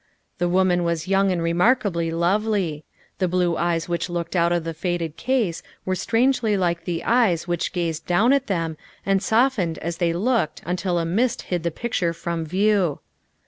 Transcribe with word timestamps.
The 0.39 0.49
woman 0.49 0.83
was 0.83 1.07
young 1.07 1.31
and 1.31 1.43
remark 1.43 1.85
ably 1.85 2.09
lovely. 2.09 2.85
The 3.19 3.27
blue 3.27 3.55
eyes 3.55 3.87
which 3.87 4.09
looked 4.09 4.35
out 4.35 4.51
of 4.51 4.63
the 4.63 4.73
faded 4.73 5.15
case 5.15 5.61
were 5.85 5.93
strangely 5.93 6.57
like 6.57 6.85
the 6.85 7.03
eyes 7.03 7.47
which 7.47 7.71
gazed 7.71 8.07
down 8.07 8.33
at 8.33 8.47
them 8.47 8.77
and 9.05 9.21
softened 9.21 9.77
as 9.77 9.97
they 9.97 10.11
looked 10.11 10.63
until 10.65 10.97
a 10.97 11.05
mist 11.05 11.43
hid 11.43 11.61
the 11.61 11.69
picture 11.69 12.13
from 12.13 12.45
view. 12.45 12.97